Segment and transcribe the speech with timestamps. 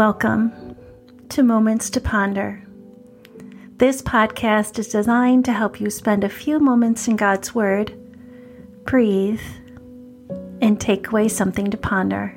[0.00, 0.76] Welcome
[1.28, 2.62] to Moments to Ponder.
[3.76, 7.92] This podcast is designed to help you spend a few moments in God's Word,
[8.86, 9.42] breathe,
[10.62, 12.34] and take away something to ponder.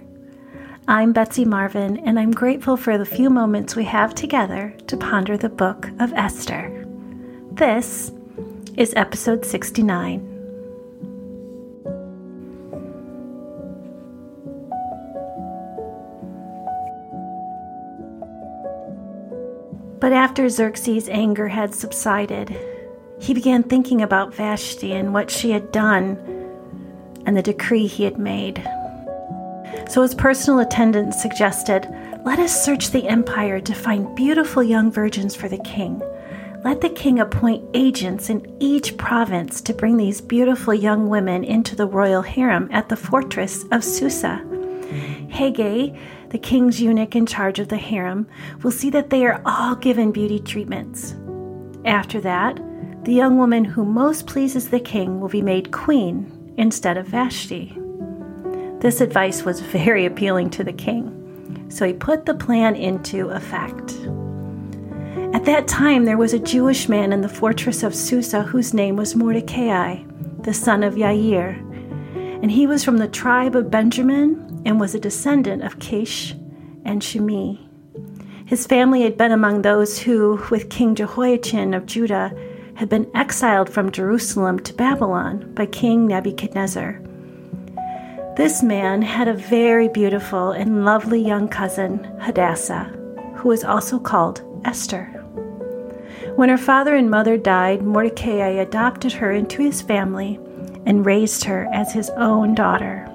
[0.90, 5.38] I'm Betsy Marvin, and I'm grateful for the few moments we have together to ponder
[5.38, 6.86] the book of Esther.
[7.54, 8.12] This
[8.76, 10.33] is episode 69.
[20.04, 22.54] But after Xerxes' anger had subsided,
[23.22, 26.18] he began thinking about Vashti and what she had done
[27.26, 28.58] and the decree he had made.
[29.88, 31.88] So his personal attendant suggested,
[32.26, 36.02] Let us search the empire to find beautiful young virgins for the king.
[36.66, 41.78] Let the king appoint agents in each province to bring these beautiful young women into
[41.78, 44.46] the royal harem at the fortress of Susa.
[45.30, 45.98] Hegai,
[46.34, 48.28] the king's eunuch in charge of the harem,
[48.64, 51.16] will see that they are all given beauty treatments.
[51.86, 52.60] After that,
[53.06, 57.78] the young woman who most pleases the king will be made queen instead of Vashti.
[58.80, 63.94] This advice was very appealing to the king, so he put the plan into effect.
[65.36, 68.96] At that time, there was a Jewish man in the fortress of Susa whose name
[68.96, 70.02] was Mordecai,
[70.40, 71.60] the son of Yair,
[72.42, 76.36] and he was from the tribe of Benjamin and was a descendant of Kish
[76.86, 77.60] and Shimei.
[78.46, 82.36] His family had been among those who, with King Jehoiachin of Judah,
[82.76, 87.00] had been exiled from Jerusalem to Babylon by King Nebuchadnezzar.
[88.36, 92.86] This man had a very beautiful and lovely young cousin, Hadassah,
[93.36, 95.06] who was also called Esther.
[96.36, 100.40] When her father and mother died, Mordecai adopted her into his family
[100.86, 103.08] and raised her as his own daughter.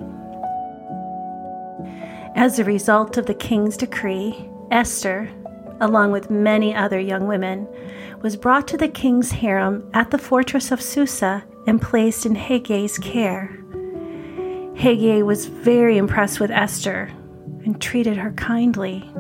[2.39, 5.29] As a result of the king's decree, Esther,
[5.81, 7.67] along with many other young women,
[8.23, 12.97] was brought to the king's harem at the fortress of Susa and placed in Hegai's
[12.97, 13.59] care.
[14.77, 17.11] Hegai was very impressed with Esther
[17.65, 19.11] and treated her kindly.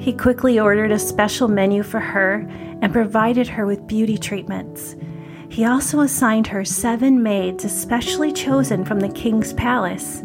[0.00, 2.44] He quickly ordered a special menu for her
[2.82, 4.96] and provided her with beauty treatments.
[5.48, 10.24] He also assigned her seven maids especially chosen from the king's palace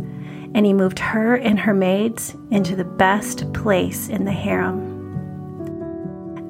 [0.55, 4.93] and he moved her and her maids into the best place in the harem.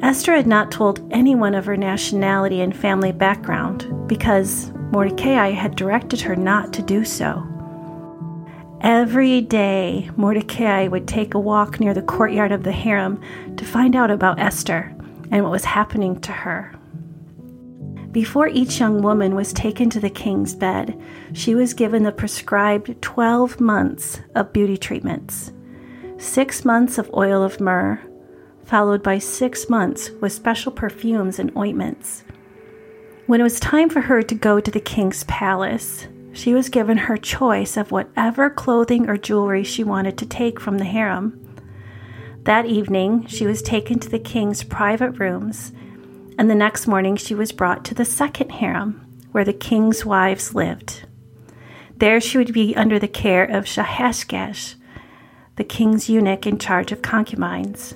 [0.04, 6.22] Esther had not told anyone of her nationality and family background because Mordecai had directed
[6.22, 7.44] her not to do so.
[8.82, 13.20] Every day, Mordecai would take a walk near the courtyard of the harem
[13.58, 14.94] to find out about Esther
[15.32, 16.76] and what was happening to her.
[18.16, 20.98] Before each young woman was taken to the king's bed,
[21.34, 25.52] she was given the prescribed 12 months of beauty treatments
[26.18, 28.00] six months of oil of myrrh,
[28.64, 32.24] followed by six months with special perfumes and ointments.
[33.26, 36.96] When it was time for her to go to the king's palace, she was given
[36.98, 41.38] her choice of whatever clothing or jewelry she wanted to take from the harem.
[42.44, 45.74] That evening, she was taken to the king's private rooms
[46.38, 50.54] and the next morning she was brought to the second harem, where the king's wives
[50.56, 51.06] lived.
[51.98, 54.76] There she would be under the care of Shaashgaz,
[55.56, 57.96] the king's eunuch in charge of concubines.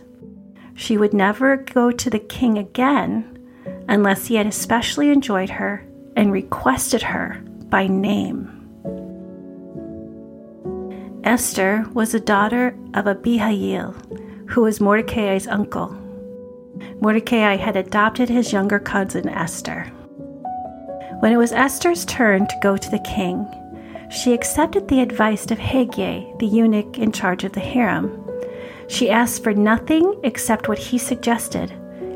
[0.73, 3.37] She would never go to the king again
[3.89, 5.85] unless he had especially enjoyed her
[6.15, 8.55] and requested her by name.
[11.25, 13.91] Esther was a daughter of Abihail,
[14.47, 15.95] who was Mordecai's uncle.
[17.01, 19.85] Mordecai had adopted his younger cousin Esther.
[21.19, 23.47] When it was Esther's turn to go to the king,
[24.09, 28.25] she accepted the advice of Hegai, the eunuch in charge of the harem.
[28.87, 31.71] She asked for nothing except what he suggested,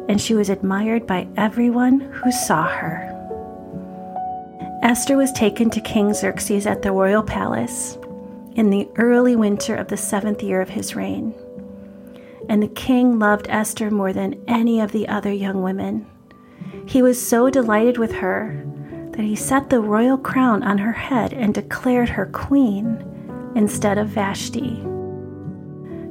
[0.09, 3.09] and she was admired by everyone who saw her.
[4.82, 7.97] Esther was taken to King Xerxes at the royal palace
[8.55, 11.34] in the early winter of the seventh year of his reign
[12.49, 16.05] and the king loved Esther more than any of the other young women.
[16.85, 18.66] He was so delighted with her
[19.11, 23.03] that he set the royal crown on her head and declared her queen
[23.55, 24.84] instead of Vashti.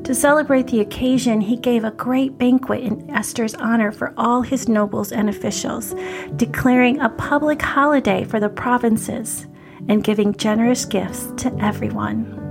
[0.05, 4.69] To celebrate the occasion, he gave a great banquet in Esther's honor for all his
[4.69, 5.95] nobles and officials,
[6.35, 9.47] declaring a public holiday for the provinces
[9.89, 12.42] and giving generous gifts to everyone.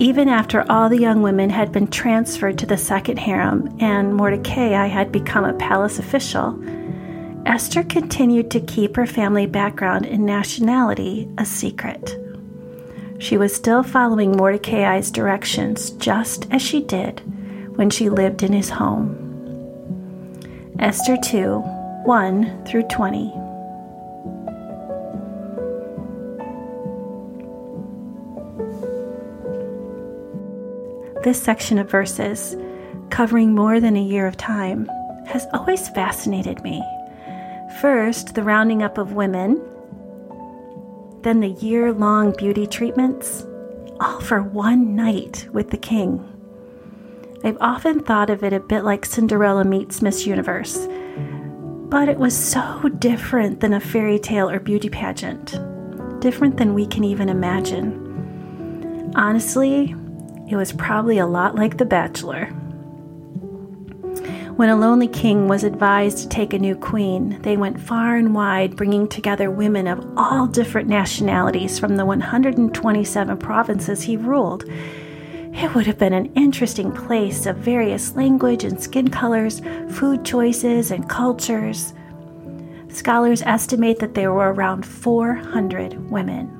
[0.00, 4.86] Even after all the young women had been transferred to the second harem and Mordecai
[4.86, 6.56] had become a palace official,
[7.46, 12.16] Esther continued to keep her family background and nationality a secret.
[13.18, 17.20] She was still following Mordecai's directions just as she did
[17.76, 19.16] when she lived in his home.
[20.78, 23.47] Esther 2 1 through 20.
[31.28, 32.56] This section of verses,
[33.10, 34.86] covering more than a year of time,
[35.26, 36.82] has always fascinated me.
[37.82, 39.60] First, the rounding up of women,
[41.20, 43.44] then the year long beauty treatments,
[44.00, 46.26] all for one night with the king.
[47.44, 50.88] I've often thought of it a bit like Cinderella meets Miss Universe,
[51.90, 55.60] but it was so different than a fairy tale or beauty pageant,
[56.22, 59.12] different than we can even imagine.
[59.14, 59.94] Honestly,
[60.48, 62.46] it was probably a lot like The Bachelor.
[64.56, 68.34] When a lonely king was advised to take a new queen, they went far and
[68.34, 74.64] wide, bringing together women of all different nationalities from the 127 provinces he ruled.
[74.68, 79.60] It would have been an interesting place of various language and skin colors,
[79.90, 81.94] food choices, and cultures.
[82.88, 86.57] Scholars estimate that there were around 400 women.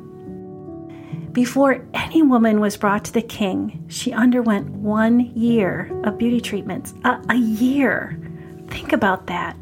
[1.38, 6.94] Before any woman was brought to the king, she underwent one year of beauty treatments.
[7.05, 8.19] A, a, year!
[8.67, 9.56] Think about that.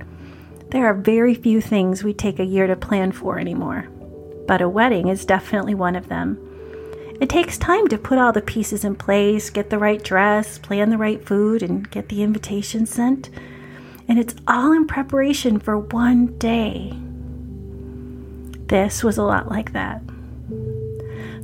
[0.70, 3.87] There are very few things we take a year to plan for anymore,
[4.49, 6.38] but a wedding is definitely one of them.
[7.20, 10.88] It takes time to put all the pieces in place, get the right dress, plan
[10.88, 13.28] the right food, and get the invitation sent.
[14.08, 16.94] And it's all in preparation for one day.
[18.69, 20.00] This was a lot like that.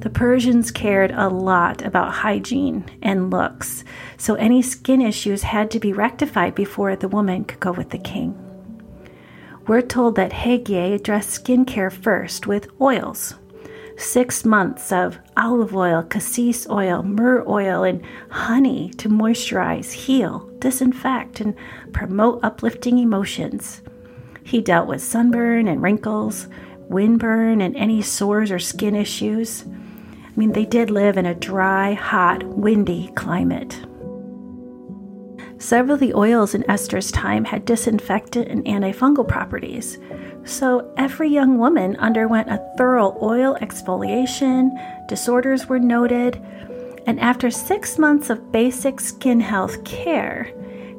[0.02, 3.84] The Persians cared a lot about hygiene and looks,
[4.16, 7.98] so any skin issues had to be rectified before the woman could go with the
[7.98, 8.36] king.
[9.68, 13.36] We're told that Hegai addressed skincare first with oils.
[13.96, 21.40] Six months of olive oil, cassia oil, myrrh oil, and honey to moisturize, heal, disinfect,
[21.40, 21.54] and
[21.92, 23.82] promote uplifting emotions.
[24.42, 26.48] He dealt with sunburn and wrinkles,
[26.88, 29.64] windburn, and any sores or skin issues.
[30.32, 33.78] I mean, they did live in a dry, hot, windy climate.
[35.58, 39.98] Several of the oils in Esther's time had disinfectant and antifungal properties,
[40.44, 44.70] so every young woman underwent a thorough oil exfoliation,
[45.06, 46.42] disorders were noted,
[47.06, 50.50] and after six months of basic skin health care,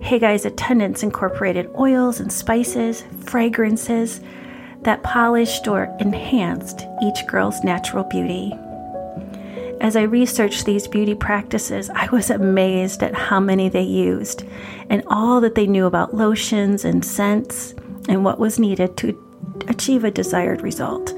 [0.01, 4.21] Hegai's attendants incorporated oils and spices, fragrances
[4.81, 8.53] that polished or enhanced each girl's natural beauty.
[9.83, 14.45] As I researched these beauty practices, I was amazed at how many they used
[14.89, 17.75] and all that they knew about lotions and scents
[18.07, 19.21] and what was needed to
[19.67, 21.11] achieve a desired result.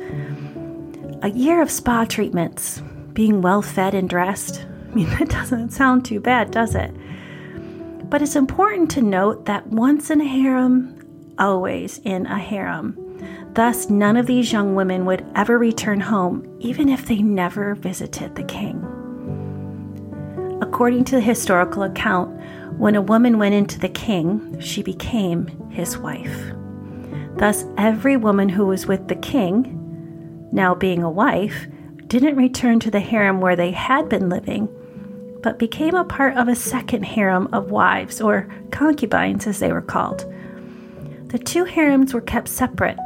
[1.21, 2.81] A year of spa treatments,
[3.13, 4.65] being well fed and dressed.
[4.91, 6.91] I mean, that doesn't sound too bad, does it?
[8.09, 11.05] But it's important to note that once in a harem,
[11.37, 13.04] always in a harem.
[13.55, 18.35] Thus, none of these young women would ever return home, even if they never visited
[18.35, 18.83] the king.
[20.61, 22.37] According to the historical account,
[22.77, 26.51] when a woman went into the king, she became his wife.
[27.37, 31.65] Thus, every woman who was with the king, now being a wife,
[32.07, 34.67] didn't return to the harem where they had been living,
[35.41, 39.81] but became a part of a second harem of wives, or concubines as they were
[39.81, 40.25] called.
[41.27, 42.97] The two harems were kept separate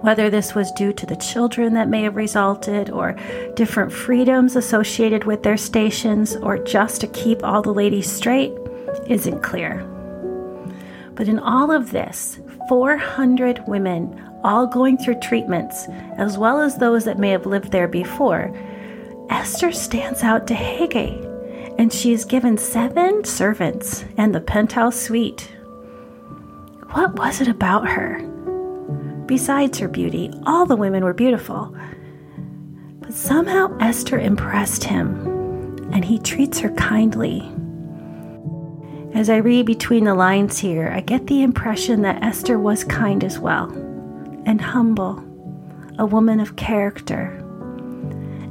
[0.00, 3.16] whether this was due to the children that may have resulted, or
[3.54, 8.52] different freedoms associated with their stations, or just to keep all the ladies straight,
[9.06, 9.84] isn't clear.
[11.14, 12.38] But in all of this,
[12.68, 15.86] 400 women, all going through treatments,
[16.16, 18.54] as well as those that may have lived there before,
[19.30, 21.24] Esther stands out to Hegai,
[21.78, 25.50] and she is given seven servants and the penthouse suite.
[26.92, 28.20] What was it about her?
[29.28, 31.76] Besides her beauty, all the women were beautiful.
[33.00, 37.52] But somehow Esther impressed him, and he treats her kindly.
[39.14, 43.22] As I read between the lines here, I get the impression that Esther was kind
[43.22, 43.70] as well,
[44.46, 45.22] and humble,
[45.98, 47.26] a woman of character.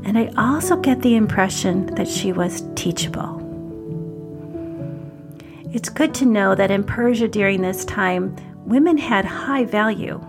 [0.06, 3.44] And I also get the impression that she was teachable.
[5.74, 10.24] It's good to know that in Persia during this time, women had high value.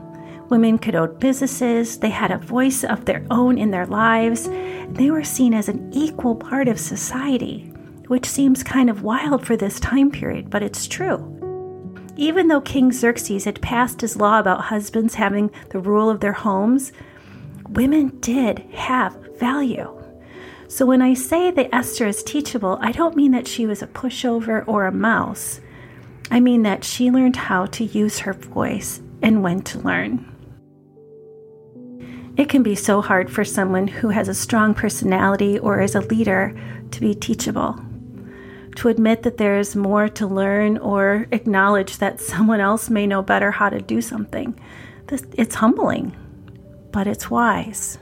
[0.49, 4.49] Women could own businesses, they had a voice of their own in their lives,
[4.89, 7.71] they were seen as an equal part of society,
[8.07, 11.35] which seems kind of wild for this time period, but it's true.
[12.17, 16.33] Even though King Xerxes had passed his law about husbands having the rule of their
[16.33, 16.93] homes,
[17.69, 19.95] women did have value.
[20.67, 23.87] So when I say that Esther is teachable, I don't mean that she was a
[23.87, 25.61] pushover or a mouse.
[26.31, 30.35] I mean that she learned how to use her voice and when to learn.
[32.39, 36.03] It can be so hard for someone who has a strong personality or is a
[36.03, 36.55] leader
[36.93, 37.77] to be teachable.
[38.77, 43.23] To admit that there is more to learn or acknowledge that someone else may know
[43.23, 44.57] better how to do something.
[45.11, 46.17] It's humbling,
[46.93, 47.99] but it's wise.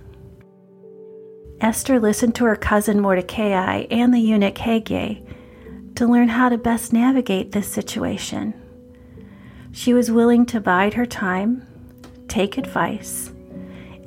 [1.62, 5.26] Esther listened to her cousin Mordecai and the eunuch Hegai
[5.94, 8.52] to learn how to best navigate this situation.
[9.72, 11.66] She was willing to bide her time,
[12.28, 13.30] take advice,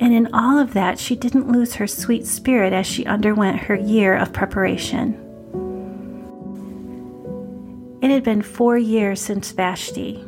[0.00, 3.74] and in all of that, she didn't lose her sweet spirit as she underwent her
[3.74, 5.14] year of preparation.
[8.00, 10.24] It had been four years since Vashti,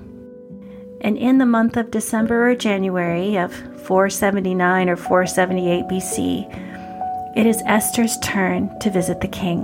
[1.00, 3.55] and in the month of December or January of
[3.87, 9.62] 479 or 478 BC, it is Esther's turn to visit the king.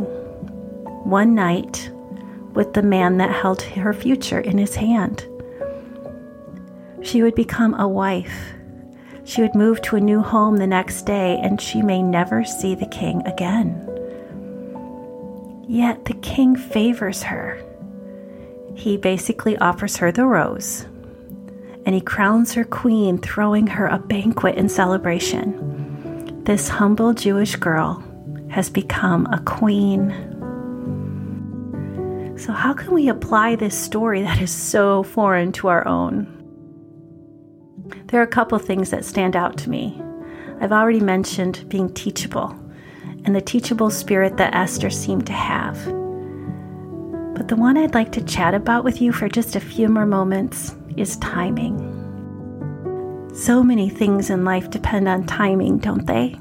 [1.05, 1.91] One night,
[2.55, 5.27] with the man that held her future in his hand.
[7.03, 8.55] She would become a wife
[9.29, 12.75] she would move to a new home the next day and she may never see
[12.75, 13.85] the king again.
[15.69, 17.63] Yet the king favors her.
[18.75, 20.87] He basically offers her the rose
[21.85, 26.45] and he crowns her queen, throwing her a banquet in celebration.
[26.45, 28.03] This humble Jewish girl
[28.49, 30.25] has become a queen.
[32.39, 36.38] So, how can we apply this story that is so foreign to our own?
[38.09, 40.01] There are a couple things that stand out to me.
[40.61, 42.59] I've already mentioned being teachable
[43.25, 45.77] and the teachable spirit that Esther seemed to have.
[47.35, 50.07] But the one I'd like to chat about with you for just a few more
[50.07, 51.77] moments is timing.
[53.35, 56.35] So many things in life depend on timing, don't they?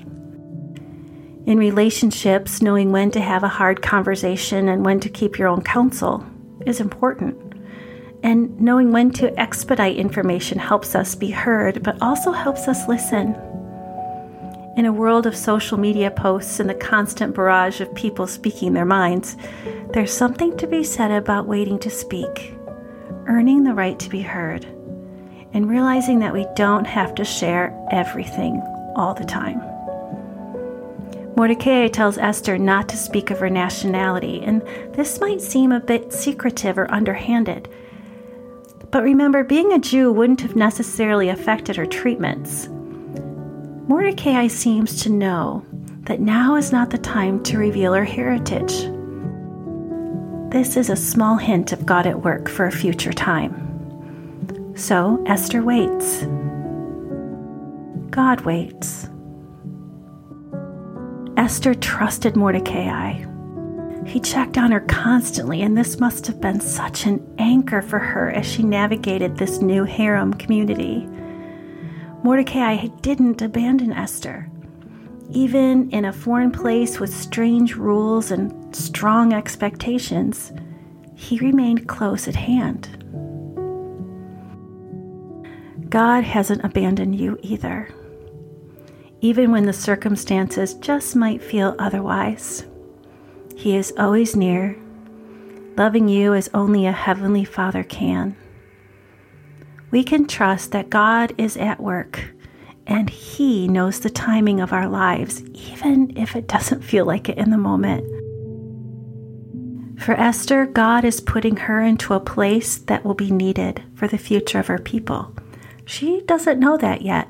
[1.46, 5.62] In relationships, knowing when to have a hard conversation and when to keep your own
[5.62, 6.26] counsel
[6.66, 7.47] is important.
[8.28, 13.34] And knowing when to expedite information helps us be heard, but also helps us listen.
[14.76, 18.84] In a world of social media posts and the constant barrage of people speaking their
[18.84, 19.38] minds,
[19.94, 22.54] there's something to be said about waiting to speak,
[23.28, 24.66] earning the right to be heard,
[25.54, 28.62] and realizing that we don't have to share everything
[28.98, 29.62] all the time.
[31.38, 36.12] Mordecai tells Esther not to speak of her nationality, and this might seem a bit
[36.12, 37.70] secretive or underhanded.
[38.92, 42.70] But remember, being a Jew wouldn't have necessarily affected her treatments.
[43.88, 45.66] Mordecai seems to know
[46.04, 48.90] that now is not the time to reveal her heritage.
[50.52, 54.74] This is a small hint of God at work for a future time.
[54.76, 56.24] So Esther waits.
[58.10, 59.10] God waits.
[61.36, 63.26] Esther trusted Mordecai.
[64.08, 68.32] He checked on her constantly, and this must have been such an anchor for her
[68.32, 71.06] as she navigated this new harem community.
[72.24, 74.50] Mordecai didn't abandon Esther.
[75.32, 80.54] Even in a foreign place with strange rules and strong expectations,
[81.14, 82.88] he remained close at hand.
[85.90, 87.90] God hasn't abandoned you either,
[89.20, 92.66] even when the circumstances just might feel otherwise.
[93.58, 94.78] He is always near,
[95.76, 98.36] loving you as only a Heavenly Father can.
[99.90, 102.24] We can trust that God is at work
[102.86, 107.40] and He knows the timing of our lives, even if it doesn't feel like it
[107.40, 108.06] in the moment.
[110.00, 114.20] For Esther, God is putting her into a place that will be needed for the
[114.20, 115.36] future of her people.
[115.86, 117.28] She doesn't know that yet,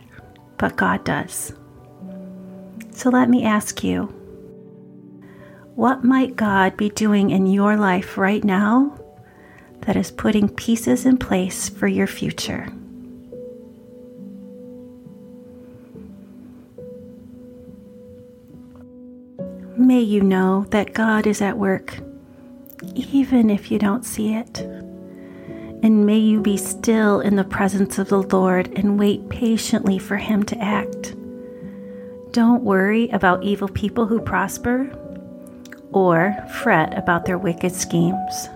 [0.57, 1.53] but God does.
[2.91, 4.13] So let me ask you
[5.77, 8.97] what might God be doing in your life right now
[9.81, 12.67] that is putting pieces in place for your future?
[19.77, 21.99] May you know that God is at work,
[22.95, 24.57] even if you don't see it.
[24.57, 30.17] And may you be still in the presence of the Lord and wait patiently for
[30.17, 31.15] Him to act.
[32.31, 34.91] Don't worry about evil people who prosper
[35.91, 38.49] or fret about their wicked schemes.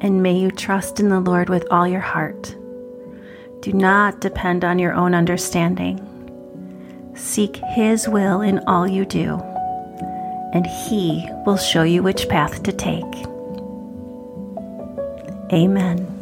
[0.00, 2.54] And may you trust in the Lord with all your heart.
[3.60, 6.04] Do not depend on your own understanding.
[7.14, 9.34] Seek His will in all you do,
[10.54, 13.04] and He will show you which path to take.
[15.52, 16.17] Amen.